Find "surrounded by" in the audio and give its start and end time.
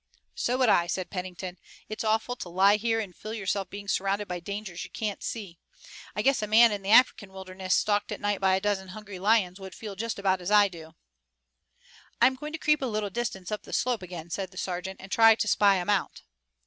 3.87-4.39